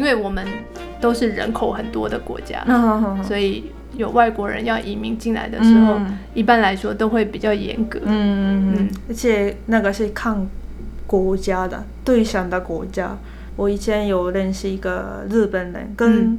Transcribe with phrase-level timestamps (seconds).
[0.00, 0.46] 因为我们
[0.98, 2.64] 都是人口很多的国家，
[3.22, 8.00] 所以有外国人要移民进来的时候，嗯、一般来说都会比较严格。
[8.04, 10.48] 嗯嗯，而且那个是看
[11.06, 13.14] 国家的对象的国家。
[13.56, 16.38] 我以前有认识一个日本人，跟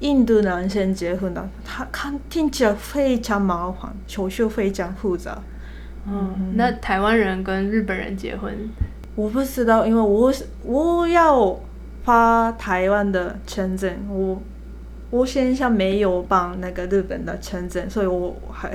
[0.00, 5.38] 印度男生结婚的，他看听起来非常麻烦，手续非常复杂。
[6.08, 8.54] 嗯，嗯，那台湾人跟日本人结婚，
[9.14, 10.32] 我不知道，因为我
[10.64, 11.54] 我要
[12.04, 14.42] 发台湾的签证，我
[15.10, 18.72] 我现在没有办那个日本的签证，所以我还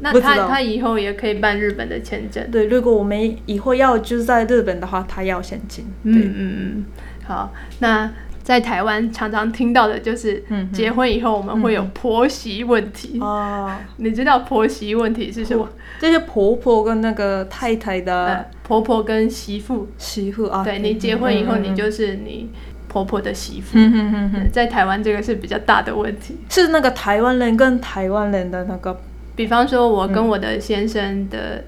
[0.00, 2.50] 那 他他以后也可以办日本的签证。
[2.50, 5.84] 对，如果我们以后要就是在日本的话，他要现金。
[6.04, 6.84] 嗯嗯嗯，
[7.26, 8.10] 好，那。
[8.42, 13.20] 在台湾常常听到的就是，结婚以后我们会有婆媳问题。
[13.20, 15.68] 哦，你知道婆媳问题是什么？
[16.00, 20.64] 这是婆婆跟那个太太的婆婆跟媳妇，媳妇啊。
[20.64, 22.48] 对，你结婚以后，你就是你
[22.88, 23.78] 婆婆的媳妇。
[23.78, 26.38] 嗯嗯嗯嗯，在台湾这个是比较大的问题。
[26.48, 28.98] 是那个台湾人跟台湾人的那个，
[29.36, 31.62] 比方说，我跟我的先生的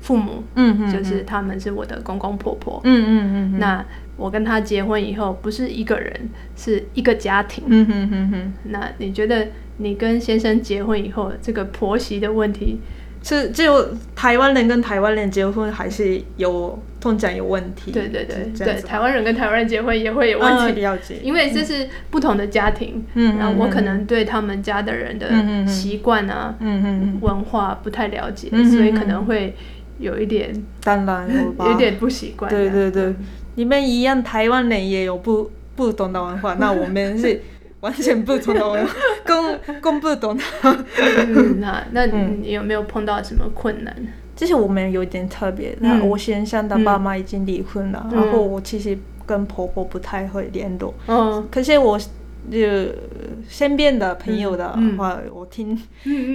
[0.00, 2.80] 父母，嗯，就是他们是我的公公婆婆。
[2.84, 3.84] 嗯嗯嗯，那。
[4.16, 7.64] 我跟他结婚以后，不是一个人，是一个家庭。
[7.66, 8.52] 嗯哼哼哼。
[8.64, 9.48] 那你觉得
[9.78, 12.78] 你跟先生结婚以后，这个婆媳的问题，
[13.22, 17.90] 是就台湾人跟台湾人结婚还是有通常有问题？
[17.90, 20.80] 对对对对，台湾人跟台湾人结婚也会有问题。
[20.80, 21.16] 了解。
[21.22, 23.04] 因为这是不同的家庭。
[23.14, 23.36] 嗯。
[23.36, 29.56] 然后我可能对他们家的人的习惯啊，嗯嗯，文化不太了解，所以可能会
[29.98, 31.28] 有一点，当然
[31.58, 32.48] 有，有点不习惯。
[32.48, 33.12] 对对对。
[33.56, 37.40] 你们一样，台湾人也有不不懂的文化， 那我们是
[37.80, 38.92] 完全不同的文化，
[39.24, 40.42] 更更不懂的。
[40.62, 43.94] 嗯、那那你有没有碰到什么困难？
[44.36, 50.92] 其实我们有点特别，那、嗯、我先生的爸妈已经离婚了，嗯、然后我其实跟婆婆不太会联络。
[51.06, 51.96] 嗯，可是我
[52.50, 52.58] 就
[53.48, 55.80] 身边的朋友的话，我听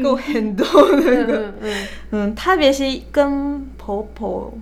[0.02, 4.54] 过很多那个，嗯，嗯，嗯，特别是跟婆婆。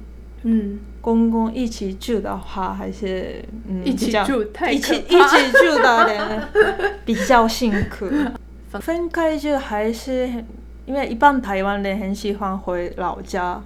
[0.44, 6.48] 嗯，公公一起住的话，还是嗯，一起住太一起一起住的人
[7.06, 8.06] 比较辛苦。
[8.82, 10.28] 分开就还是
[10.86, 13.64] 因为一般台湾人很喜欢回老家，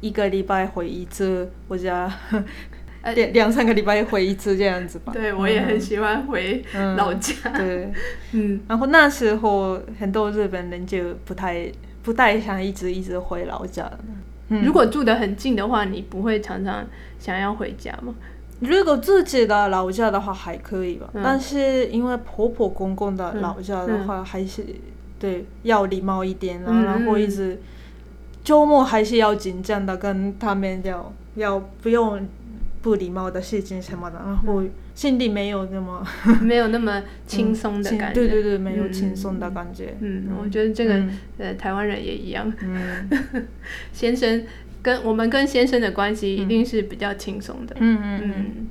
[0.00, 2.08] 一个礼拜回一次，或者
[3.16, 5.12] 两两三个礼拜回一次这样子吧。
[5.12, 6.64] 对，我也很喜欢回
[6.96, 7.34] 老家。
[7.42, 7.92] 嗯、对，
[8.30, 11.66] 嗯，然后那时候很多日本人就不太
[12.04, 13.90] 不太想一直一直回老家。
[14.62, 16.84] 如果住得很近的话，你不会常常
[17.18, 18.14] 想要回家吗？
[18.60, 24.74] 如果自己的老家的话还可以吧，嗯、但是因为婆婆公公的老家的话，还是、嗯、
[25.18, 27.60] 对要礼貌一点啊，嗯、然后一直
[28.44, 32.28] 周末还是要紧张的跟他们聊要不用
[32.82, 34.62] 不礼貌的事情什么的，然后。
[35.00, 36.06] 心里没有那么
[36.44, 39.94] 没有那么轻松的感觉，对对对，没有轻松的感觉。
[40.00, 41.02] 嗯，我觉得这个
[41.38, 42.52] 呃，台湾人也一样。
[42.60, 43.08] 嗯，
[43.94, 44.44] 先生
[44.82, 47.74] 跟我们跟先生的关系一定是比较轻松的。
[47.78, 48.66] 嗯嗯嗯。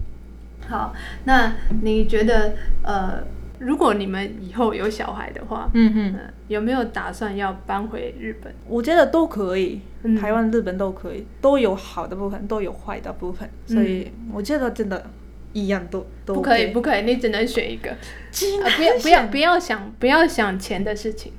[0.67, 0.93] 好，
[1.25, 1.51] 那
[1.81, 2.53] 你觉得
[2.83, 3.23] 呃，
[3.57, 6.15] 如果你们以后有小孩的话，嗯嗯，
[6.47, 8.53] 有没有打算要搬回日本？
[8.67, 9.81] 我觉得都可以，
[10.21, 15.03] 台湾、日本都可以，都有好的部分，都有坏的部分，所以我觉得真的。
[15.53, 17.89] 一样都都不可以，不可以，你只能选一个。
[17.89, 21.33] 啊，不要不要不要想不要想钱的事情，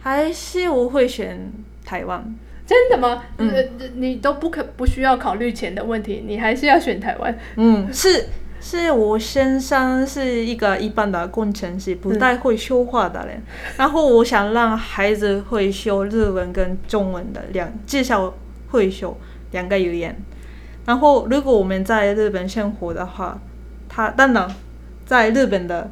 [0.00, 1.52] 还是我会选
[1.84, 2.34] 台湾。
[2.66, 3.24] 真的吗？
[3.38, 3.52] 嗯，
[3.96, 7.36] 你都不可不需要考虑钱的问题，你还是要选台湾。
[7.56, 8.26] 嗯，是
[8.60, 13.42] 是我先生是一个一般的工程师，不太会说话的人。
[13.76, 18.32] 然后我想让孩子会说日文跟中文的两，至少
[18.68, 19.18] 会说
[19.50, 20.16] 两个语言。
[20.90, 23.40] 然后，如果我们在日本生活的话，
[23.88, 24.52] 他当然
[25.06, 25.88] 在日本的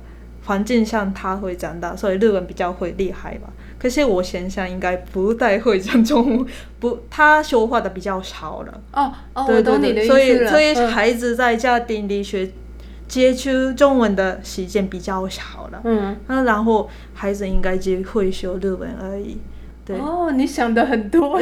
[0.47, 3.49] 环境下他会长大，所以日文比较会厉害吧。
[3.79, 6.47] 可是我想想应该不太会讲中文，
[6.81, 8.81] 不，他说话的比较少了。
[8.93, 10.05] 哦哦，对对对。
[10.09, 12.51] 所以，所以孩子在家庭里学
[13.07, 15.81] 接触中文的时间比较少了。
[15.85, 19.39] 嗯，那然后孩子应该只会说日文而已。
[19.97, 21.41] 哦，你想的很多。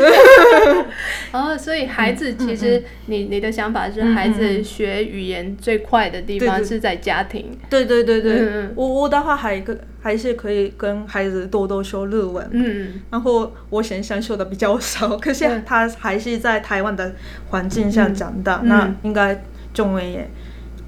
[1.32, 7.56] 哦，所以孩子其实你你的想法是，孩子学语言最快的地方是在家庭。
[7.68, 12.48] 对对对对，我我的话还可还是可以跟孩子多多说日文。
[12.52, 17.14] 嗯，然后我先生说的比较少，可是他还是在台湾的
[17.48, 19.42] 环境下长大，那应该
[19.72, 20.28] 中文也。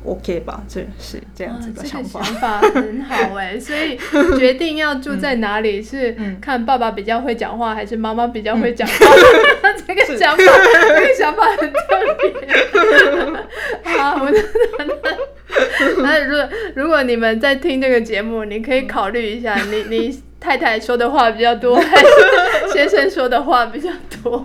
[0.05, 2.23] OK 吧，这是这样子的想法。
[2.23, 3.99] 想法很好哎， 所以
[4.39, 8.95] 决定要住在哪里是看爸爸比较会讲话，还是妈妈比较会讲话？
[9.87, 10.43] 这个想法，
[10.83, 11.79] 这个想法很特
[12.23, 12.49] 别。
[13.99, 15.19] 啊，我真的
[16.03, 23.91] 那如果如果你们在听这个节目，你可以考虑一下，你你太太说的话比较多， 还是先生说的话比较
[24.23, 24.45] 多？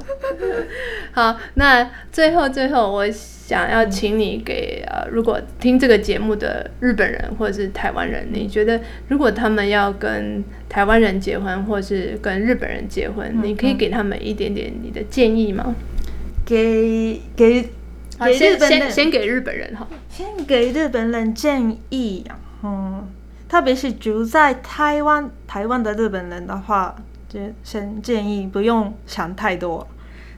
[1.14, 15.76] 好，那最后最后，我想要请你给呃，如果听这个节目的日本人或者是台湾人，你觉得如果他们要跟台湾人结婚，或是跟日本人结婚，你可以给他们一点点你的建议吗？
[16.46, 17.70] 给给。
[18.20, 22.24] 啊、先先先给日本人哈，先给日本人建议，
[22.62, 23.06] 嗯，
[23.54, 26.96] 特别是住在台湾台湾的日本人的话，
[27.30, 29.88] 就先建议不用想太多，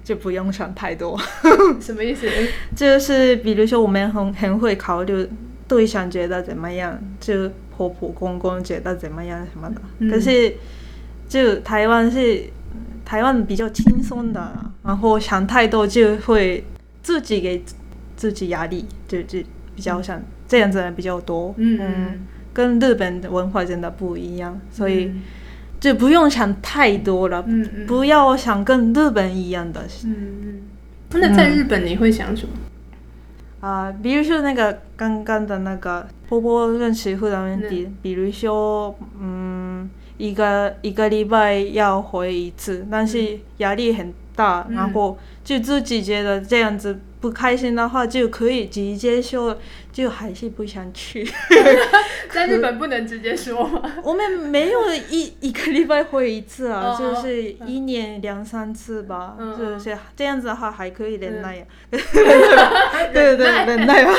[0.04, 1.18] 就不用想太多。
[1.80, 2.28] 什么意思？
[2.76, 5.30] 就是比如说我们很很会考虑
[5.66, 9.80] 对象觉得怎么样，就婆婆公公觉得怎么样什么的。
[10.00, 10.54] 嗯、可是
[11.30, 12.44] 就台湾是
[13.06, 14.54] 台湾比较轻松的，
[14.84, 16.66] 然后想太多就会。
[17.02, 17.64] 自己给
[18.18, 19.38] 自己压力，就就
[19.76, 22.20] 比较像这样子的人比较多，嗯，嗯，
[22.56, 25.12] 跟日本的文化真的不一样，所以
[25.80, 27.46] 就不用想太多了，
[27.86, 30.62] 不要想跟日本一样的，嗯嗯。
[31.12, 32.54] 那在日本你会想什么？
[33.60, 45.18] 啊、呃，比如说那个刚刚的那个婆婆跟媳妇的问题，比如说，嗯，一个一个礼拜要回一次，但是压力很大，然后。
[45.46, 49.58] 就自己觉得这样子不开心的话，就可以直接说，
[49.92, 51.28] 就还是不想去。
[52.30, 53.82] 在日本不能直接说吗？
[54.04, 54.80] 我们没有
[55.10, 61.66] 一一个礼拜回一次啊，就是一年两三次吧，就是这样子的话还可以忍耐 呀。
[61.90, 62.00] 对
[63.12, 64.06] 对对，忍耐。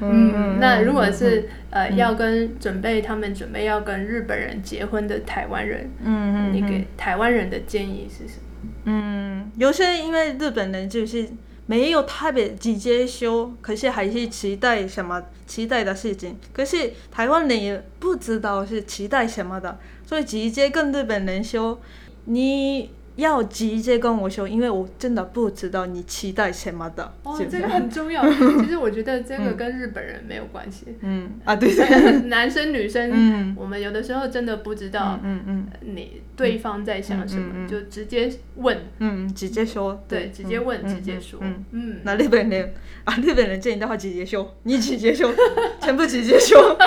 [0.00, 1.46] 嗯，那如果是。
[1.70, 8.72] 呃，要跟准备他们准备要跟日本人结婚的台湾人，嗯，你给台湾人的建议是什么？
[8.84, 11.28] 嗯，有些因为日本人就是
[11.66, 21.80] 没有特别直接说，可是还是期待什么期待的事情，可是台湾人也不知道是期待什么的，所以直接跟日本人说
[22.24, 22.90] 你。
[23.18, 27.12] 要直接跟我说，因为我真的不知道你期待什么的。
[27.24, 28.22] 哦，这个很重要。
[28.62, 30.86] 其实我觉得这个跟日本人没有关系。
[31.00, 32.20] 嗯啊，对对。
[32.28, 41.40] 男生女生，嗯，我们有的时候真的不知道，嗯嗯，你对方在想什么，就直接问，嗯，直接说，对，直接问，直接说，
[41.72, 41.98] 嗯。
[42.04, 42.72] 那日本人
[43.02, 45.28] 啊，日本人建议的话，直接说，你直接说，
[45.82, 46.78] 全部直接说。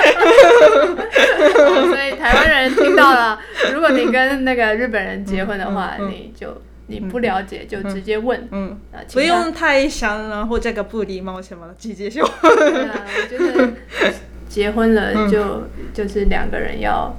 [1.89, 3.37] 所以台湾人听到了，
[3.73, 6.20] 如果你跟那个日本人结婚的话，你。
[6.21, 8.77] 你就你不了解就直接问，嗯，
[9.13, 12.23] 不用太想，然后这个不礼貌什么的，直接就。
[12.41, 13.73] 对啊，我觉得
[14.49, 15.63] 结婚了就
[15.93, 17.15] 就是两个人要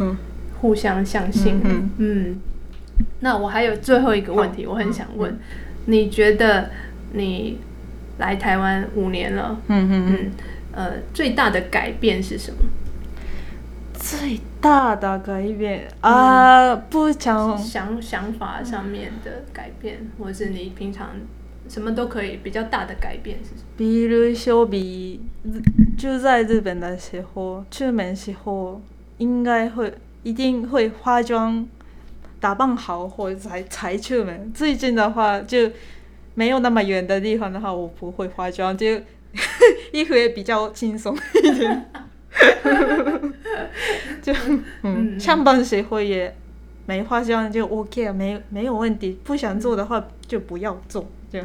[0.60, 2.40] 互相相信，嗯嗯。
[3.20, 5.38] 那我还有最后一个问题，我很想问，
[5.86, 6.70] 你觉得
[7.12, 7.58] 你
[8.18, 10.30] 来台湾五年了，嗯嗯嗯，
[10.72, 12.58] 呃，最大的改变是什么？
[14.12, 21.08] 最大的改变啊，不想想想法上面的改变，或是你平常
[21.66, 23.68] 什么都可以比较大的改变是什么？
[23.78, 25.22] 比如说，比
[25.96, 28.82] 就在日本的时候，出门时候
[29.16, 31.66] 应该会一定会化妆，
[32.38, 34.52] 打扮好或者才才出门。
[34.52, 35.70] 最近的话，就
[36.34, 39.00] 没有那么远的地方的话，我不会化妆，就
[39.90, 41.90] 衣服也比较轻松一点。
[44.22, 44.32] 就
[44.82, 46.34] 嗯，上班时候也
[46.86, 49.18] 没化妆就 OK 了，没没有问题。
[49.24, 51.40] 不想做的话就不要做，就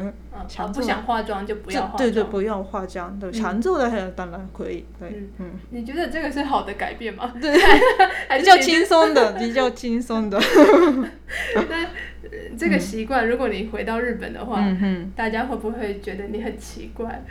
[0.48, 1.98] 想不想化妆就不要化妆。
[1.98, 3.18] 对对，不要化妆。
[3.18, 4.84] 对，想做的话当然可以。
[4.98, 5.50] 对，嗯。
[5.70, 7.32] 你觉得这个是好的改变吗？
[7.40, 7.52] 对，
[8.38, 10.40] 比较轻松的，比较轻松的。
[11.54, 11.86] 那
[12.56, 14.62] 这个习惯，如果你回到日本的话，
[15.14, 17.22] 大家会不会觉得你很奇怪？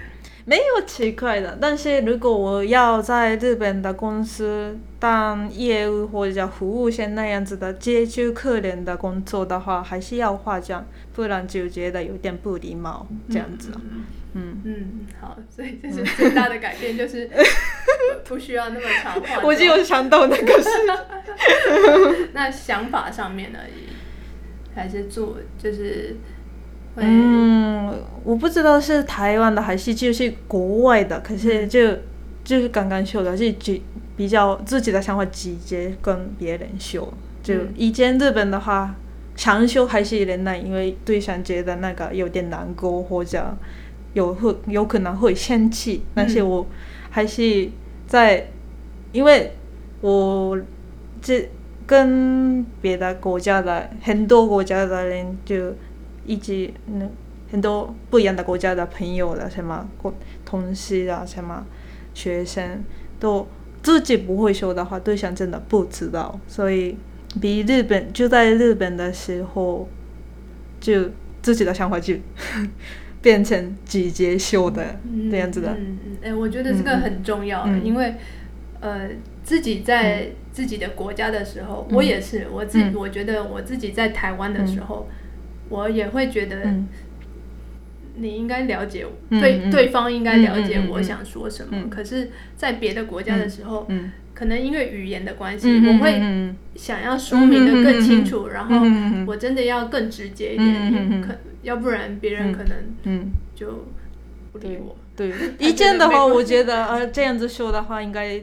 [0.49, 13.71] 没有奇怪的，但是如果我要在日本的公司当业务或者服务生那样子的接触客人的工作的话，还是要化妆，不然就觉得有点不礼貌这样子。
[13.75, 17.29] 嗯嗯，嗯，好，所以这是最大的改变，就是
[18.23, 19.41] 不需要那么长化。
[19.43, 20.69] 我就有想到那个是。
[22.31, 23.89] 那想法上面而已，
[24.73, 26.15] 还是做就是。
[26.99, 31.95] 嗯，我不知道是台湾的还是就是国外的，可是就
[32.43, 33.83] 就是刚刚说的，是比
[34.15, 37.13] 比较自己的想法直接跟别人说。
[37.43, 38.95] 就以前日本的话，
[39.35, 43.55] 想说还是忍耐，因为对象觉得那个有点难过或者
[44.13, 46.65] 有会有可能会生气，但是我
[47.11, 47.69] 还是
[48.07, 48.47] 在，
[49.11, 49.53] 因为
[50.01, 50.59] 我
[51.21, 51.47] 这
[51.85, 55.75] 跟别的国家的很多国家的人就。
[56.27, 57.09] 一直那
[57.51, 59.89] 很多不一样的国家的朋友的，什么
[60.45, 61.65] 同事啊，什么
[62.13, 62.83] 学生
[63.19, 63.47] 都
[63.81, 66.97] 自己不会说的话，对象真的不知道，所以
[67.41, 69.87] 比日本就在日本的时候，
[70.79, 71.09] 就
[71.41, 72.15] 自己的想法就
[73.21, 74.99] 变成直接说的
[75.31, 75.71] 这样子的。
[75.71, 76.31] 嗯嗯，哎、嗯。
[76.31, 78.15] 欸，我觉得这个很重要，嗯、因为
[78.79, 79.09] 呃，
[79.43, 85.15] 自己在自己的国家的时候，嗯、我也是我自己，我觉得我自己在台湾的时候，嗯、
[85.69, 86.73] 我也会觉得。
[88.19, 91.87] 你应该了解我，对、嗯、对方应该了解我想说什么。
[91.87, 93.87] 可是，在别的国家的时候，
[94.33, 96.19] 可能因为语言的关系，嗯、我会
[96.75, 103.85] 想要说明的更清楚，嗯、然后我真的要更直接一点，嗯、可要不然别人可能就
[104.51, 104.97] 不理我。
[105.15, 108.41] 对， 一见的话，我觉得呃这样子说的话应该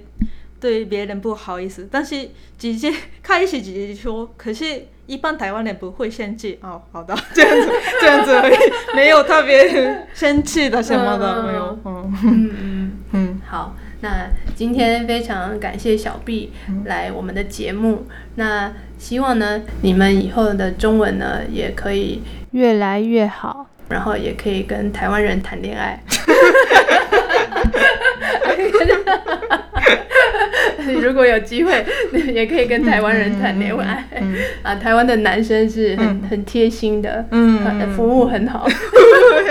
[0.60, 2.92] 对别人不好意思，但是直接
[3.24, 4.82] 开始直接说，可是。
[5.06, 8.56] 一般台湾人不会生气哦，好的， 这样子，这样子而已，
[8.94, 12.14] 没有特别生气的什么的，没有，嗯。
[12.24, 12.92] 嗯嗯。
[13.12, 16.52] 嗯，好，那今天非常感谢小毕
[16.86, 26.02] 来我们的节目，嗯、那希望呢你们以后的中文呢也可以越来越好，然后也可以跟台湾人谈恋爱。
[31.02, 31.84] 如果有机会，
[32.32, 34.04] 也可以跟台湾人谈恋爱。
[34.16, 37.60] 嗯嗯、啊，台湾的男生是很、嗯、很贴心的，嗯，
[37.96, 38.66] 服务很好。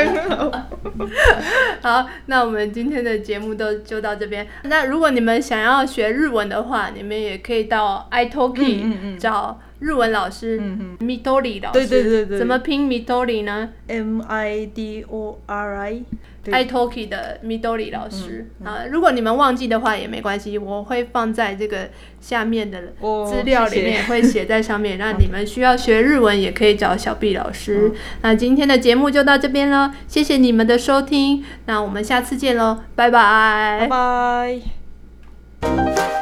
[1.81, 4.47] 好，那我们今天的节目都就到这边。
[4.63, 10.59] 那如果你们想要学日文的话，你们也可以到 iTalki 找日文老师
[10.99, 11.79] ，，Midori 老师。
[11.79, 12.37] 对对对对。
[12.37, 16.03] 怎么拼 Midori 呢？M I D O R I。
[16.45, 22.81] iTalki 的 Midori 老师、啊，如果你们忘记的话也没关系，我会放在这个下面的
[23.25, 27.87] 资料里面，会写在上面，让你们需要学日文也可以找小毕老师。
[27.93, 34.59] 嗯、那今天的节目就到这边了，谢谢你们的收听，那我们下次见喽，拜拜，拜
[35.61, 36.12] 拜。